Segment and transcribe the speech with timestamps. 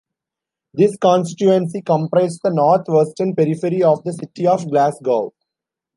[0.73, 5.31] This constituency comprised the north western periphery of the City of Glasgow.